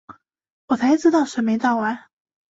[0.65, 2.05] 我才知道水没倒完